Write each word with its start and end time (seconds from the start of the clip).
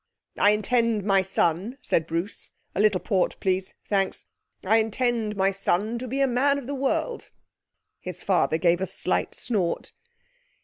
'I 0.39 0.49
intend 0.49 1.03
my 1.03 1.21
son,' 1.21 1.77
said 1.83 2.07
Bruce 2.07 2.53
'(a 2.73 2.79
little 2.79 2.99
port, 2.99 3.35
please. 3.39 3.75
Thanks.) 3.87 4.25
I 4.63 4.77
intend 4.77 5.35
my 5.35 5.51
son 5.51 5.99
to 5.99 6.07
be 6.07 6.21
a 6.21 6.25
Man 6.27 6.57
of 6.57 6.65
the 6.65 6.73
World.' 6.73 7.29
His 7.99 8.23
father 8.23 8.57
gave 8.57 8.81
a 8.81 8.87
slight 8.87 9.35
snort. 9.35 9.93